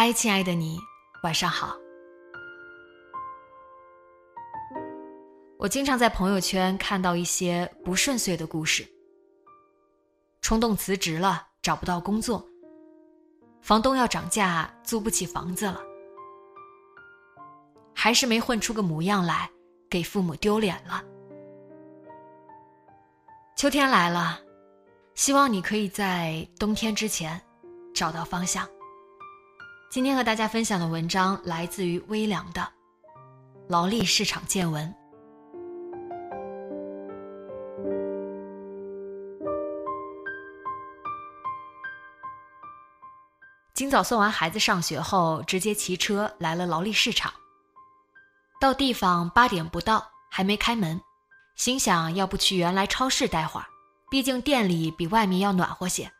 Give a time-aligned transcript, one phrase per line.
[0.00, 0.78] 嗨，亲爱的你，
[1.24, 1.76] 晚上好。
[5.58, 8.86] 我经常在朋友圈看到一些不顺遂的故事：
[10.40, 12.40] 冲动辞职了，找不到工作；
[13.60, 15.80] 房东要涨价，租不起房子了；
[17.92, 19.50] 还是没混出个模样来，
[19.90, 21.02] 给父母丢脸了。
[23.56, 24.38] 秋天来了，
[25.16, 27.42] 希望你可以在冬天之前
[27.92, 28.64] 找到方向。
[29.90, 32.60] 今天和大家分享的文章来自于微凉的
[33.68, 34.86] 《劳力市场见闻》。
[43.72, 47.32] 今早送完孩子上学后，直接骑车来了劳力市场。
[48.60, 51.00] 到地方八点不到，还没开门，
[51.56, 53.66] 心想要不去原来超市待会儿，
[54.10, 56.12] 毕竟店里比外面要暖和些。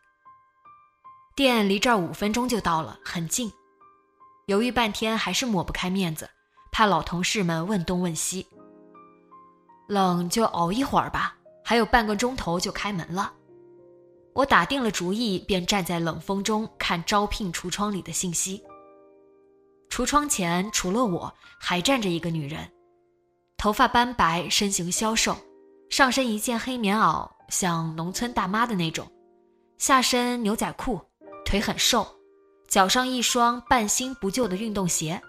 [1.35, 3.53] 店离这儿五分钟就到了，很近。
[4.49, 6.27] 犹豫半天，还是抹不开面子，
[6.71, 8.47] 怕老同事们问东问西。
[9.87, 13.31] 冷就熬一会儿吧，还有半个钟头就开门了。
[14.33, 18.63] 我打定了主意，便站在冷风中看招聘橱窗里的信息。
[19.87, 22.71] 橱窗前除了我，还站着一个女人，
[23.55, 25.37] 头发斑白，身形消瘦，
[25.91, 29.07] 上身一件黑棉袄，像农村大妈的那种，
[29.77, 30.99] 下身牛仔裤，
[31.45, 32.07] 腿很瘦，
[32.69, 35.19] 脚上一双半新不旧的运动鞋，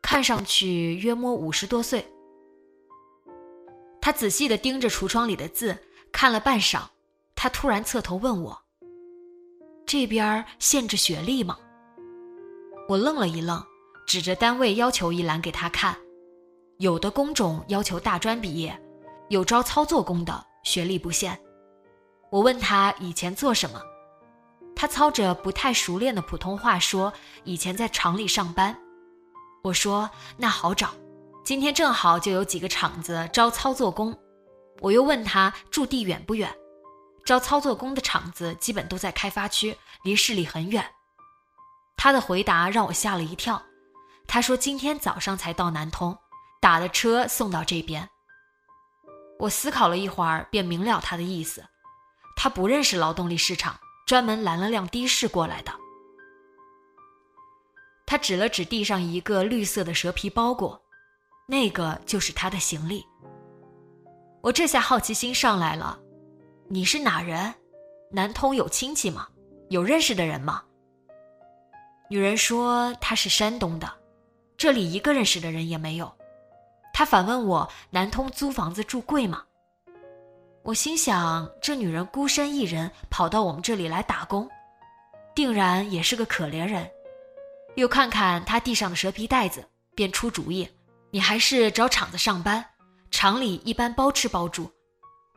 [0.00, 2.06] 看上去约摸五十多岁。
[4.00, 5.76] 他仔细地盯着橱窗里的字，
[6.12, 6.82] 看了半晌。
[7.34, 8.56] 他突然侧头问我
[9.86, 11.58] ：“这边限制学历吗？”
[12.88, 13.60] 我愣了一愣，
[14.06, 15.96] 指着单位要求一栏给他看，
[16.78, 18.80] 有的工种要求大专毕业，
[19.28, 21.38] 有招操作工的，学历不限。
[22.30, 23.80] 我问他以前做什么，
[24.80, 27.12] 他操着不太熟练的普通话说
[27.42, 28.78] ：“以前在厂里上班。”
[29.64, 30.08] 我说
[30.38, 30.94] ：“那好找，
[31.44, 34.16] 今天正好就有几个厂子招操作工。”
[34.80, 36.56] 我又问他住地远不远。
[37.24, 40.88] 招操作工的厂子基本都在开发区，离市里很远。
[41.96, 43.60] 他的回答让我吓了一跳。
[44.28, 46.16] 他说今天早上才到南通，
[46.60, 48.08] 打的车送到这边。
[49.40, 51.64] 我思考了一会儿，便明了他的意思。
[52.36, 53.76] 他不认识劳动力市场，
[54.08, 55.72] 专门拦了辆的士过来的。
[58.06, 60.82] 他指了指地上一个绿色的蛇皮包裹，
[61.46, 63.04] 那个就是他的行李。
[64.40, 66.00] 我这下好奇心上来了。
[66.68, 67.54] 你是哪人？
[68.10, 69.28] 南通有亲戚吗？
[69.68, 70.62] 有认识的人吗？
[72.08, 73.92] 女人说她是山东的，
[74.56, 76.10] 这里一个认识的人也没有。
[76.94, 79.44] 她反问我：南通租房子住贵吗？
[80.68, 84.46] 我心想，这女人孤身一人跑到我们这里来打工，
[85.34, 86.86] 定然也是个可怜人。
[87.76, 90.68] 又看看她地上的蛇皮袋子，便出主意：
[91.10, 92.62] 你还是找厂子上班，
[93.10, 94.70] 厂里一般包吃包住。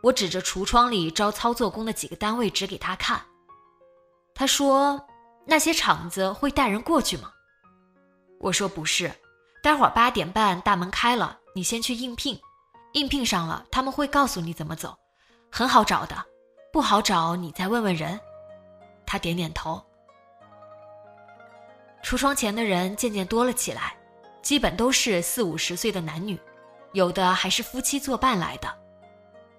[0.03, 3.21] 我指着橱窗里招操作工的几个单位指给他看，
[4.35, 5.01] 他说
[5.47, 7.31] ：“那些厂子会带人过去吗？”
[8.41, 9.09] 我说：“不是，
[9.63, 12.37] 待会儿八点半大门开了，你先去应聘，
[12.91, 14.93] 应聘上了他们会告诉你怎么走，
[15.51, 16.15] 很好找的，
[16.71, 18.19] 不好找你再问问人。”
[19.05, 19.83] 他点点头。
[22.01, 23.95] 橱窗前的人渐渐多了起来，
[24.41, 26.39] 基本都是四五十岁的男女，
[26.93, 28.73] 有的还是夫妻作伴来的。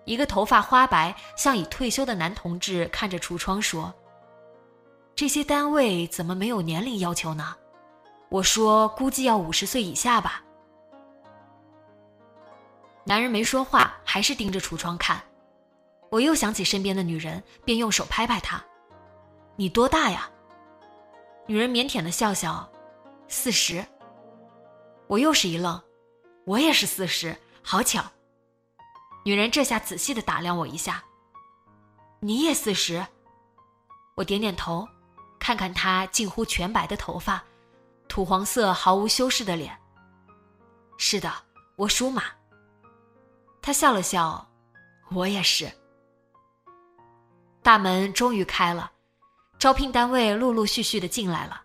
[0.05, 3.95] 一个头发花白、像已退休的男同志看着橱窗说
[5.15, 7.55] ：“这些单位怎么没有年龄要求呢？”
[8.29, 10.43] 我说：“估计要五十岁以下吧。”
[13.05, 15.23] 男人没说话，还是盯着橱窗看。
[16.13, 18.63] 我又想起身边的女人，便用手拍拍她
[19.57, 20.31] ：“你多大呀？”
[21.49, 22.71] 女人腼腆的笑笑
[23.29, 23.83] ：“四十。”
[25.09, 25.83] 我又是一愣
[26.45, 28.05] ：“我也是四十，好巧。”
[29.25, 31.03] 女人这下仔细的打量我一下。
[32.21, 33.07] 你也四十？
[34.15, 34.87] 我点点头，
[35.41, 37.43] 看看她近乎全白的头发，
[38.07, 39.75] 土黄色毫无修饰的脸。
[40.99, 41.33] 是的，
[41.77, 42.25] 我属马。
[43.63, 44.47] 她笑了笑，
[45.11, 45.73] 我也是。
[47.63, 48.91] 大门终于开了，
[49.59, 51.63] 招聘单位陆陆续续的进来了。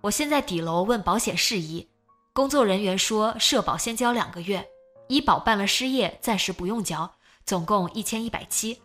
[0.00, 1.88] 我先在底楼问保险事宜，
[2.32, 4.66] 工作人员说社保先交两个月。
[5.08, 7.10] 医保办了失业，暂时不用交，
[7.46, 8.78] 总共一千一百七。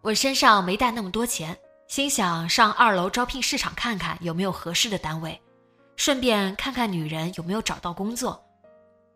[0.00, 5.40] 我身上没带那么多钱，心想上二楼招聘市场看看有没有合适的单位，
[5.94, 8.44] 顺便看看女人有没有找到工作。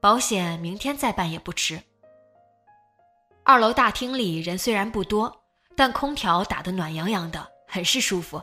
[0.01, 1.83] 保险明天再办也不迟。
[3.43, 5.43] 二楼大厅里人虽然不多，
[5.77, 8.43] 但空调打得暖洋洋的，很是舒服。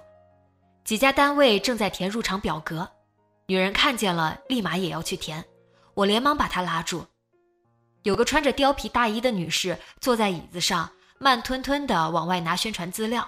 [0.83, 2.87] 几家单位正在填入场表格，
[3.47, 5.43] 女人看见了，立马也要去填。
[5.95, 7.05] 我连忙把她拉住。
[8.03, 13.27] 有个穿着貂皮大衣的女士坐在椅子上，慢吞吞地往外拿宣传资料。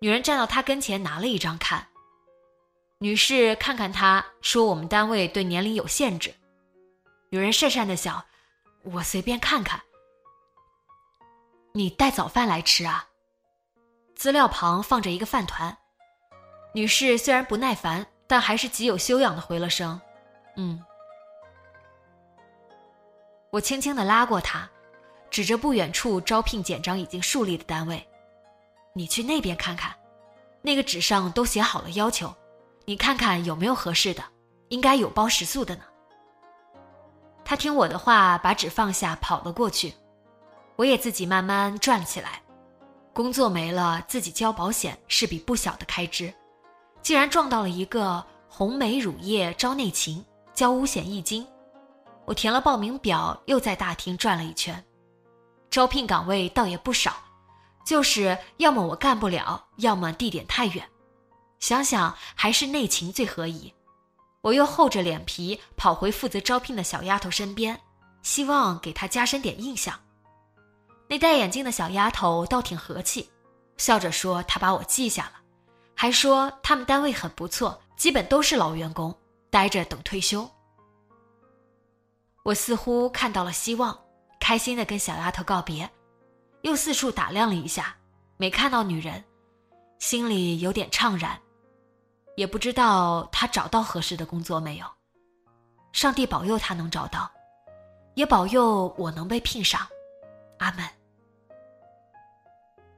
[0.00, 1.86] 女人站到她跟前，拿了一张看。
[2.98, 6.32] 女士看看她，说：“我们单位对年龄有限制。”
[7.30, 8.24] 女人讪讪的笑
[8.84, 9.80] ：“我随便看看。”
[11.74, 13.08] 你带早饭来吃啊？
[14.14, 15.74] 资料旁放着一个饭团。
[16.74, 19.98] 女士虽然不耐烦，但还是极有修养的回了声
[20.56, 20.82] ：“嗯。”
[23.50, 24.68] 我轻轻的拉过他，
[25.30, 28.06] 指着不远处招聘简章已经竖立的单位
[28.92, 29.94] ：“你去那边看看，
[30.60, 32.34] 那个纸上都写好了要求，
[32.84, 34.22] 你看看有没有合适的，
[34.68, 35.84] 应该有包食宿的呢。”
[37.44, 39.94] 他听我的话，把纸放下，跑了过去。
[40.76, 42.42] 我也自己慢慢转起来。
[43.12, 46.32] 工作没了，自己交保险是笔不小的开支。
[47.02, 50.24] 竟然撞到了一个红梅乳业招内勤，
[50.54, 51.46] 交五险一金。
[52.24, 54.82] 我填了报名表，又在大厅转了一圈，
[55.68, 57.16] 招聘岗位倒也不少，
[57.84, 60.88] 就是要么我干不了，要么地点太远。
[61.58, 63.74] 想想还是内勤最合宜，
[64.40, 67.78] 我又厚着脸皮跑回负责招聘的小丫头身边，
[68.22, 69.98] 希望给她加深点印象。
[71.12, 73.30] 那戴眼镜的小丫头倒挺和气，
[73.76, 75.32] 笑着说她把我记下了，
[75.94, 79.14] 还说他们单位很不错，基本都是老员工，
[79.50, 80.48] 待着等退休。
[82.44, 83.94] 我似乎看到了希望，
[84.40, 85.86] 开心的跟小丫头告别，
[86.62, 87.94] 又四处打量了一下，
[88.38, 89.22] 没看到女人，
[89.98, 91.38] 心里有点怅然，
[92.36, 94.86] 也不知道她找到合适的工作没有。
[95.92, 97.30] 上帝保佑她能找到，
[98.14, 99.86] 也保佑我能被聘上，
[100.60, 100.82] 阿门。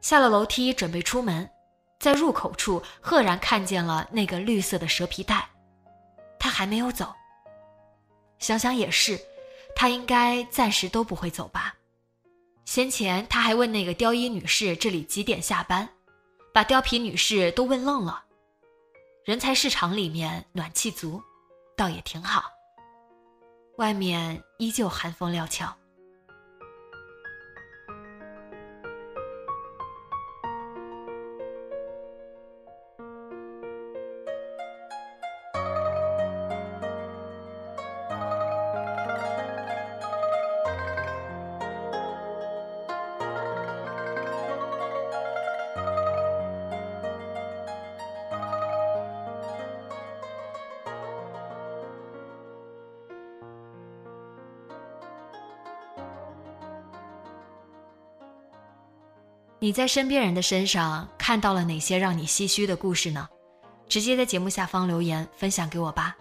[0.05, 1.49] 下了楼梯准备出门，
[1.99, 5.49] 在入口处赫然看见了那个绿色的蛇皮袋，
[6.39, 7.11] 他还没有走。
[8.39, 9.19] 想想也是。
[9.75, 11.75] 他应该暂时都不会走吧？
[12.67, 15.89] 先前他还问那个貂衣女士这里几点下班，
[16.53, 18.23] 把貂皮女士都问愣了。
[19.25, 21.21] 人才市场里面暖气足，
[21.75, 22.45] 倒也挺好。
[23.79, 25.75] 外面依旧寒风料峭。
[59.65, 63.27] 你在身边人的身上看到了哪些让你唏嘘的故事呢？
[63.89, 66.15] 直接在节目下方留言分享给我吧。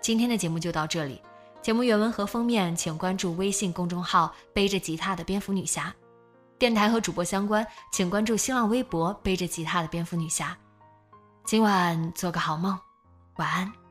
[0.00, 1.20] 今天的节目就到这里，
[1.60, 5.92] 节目原文和封面请关注微信公众号“背着吉他的蝙蝠女侠”，
[6.56, 10.56] 电台和主播相关请关注新浪微博“背着吉他的蝙蝠女侠”。
[11.44, 12.78] 今晚做个好梦，
[13.38, 13.87] 晚安。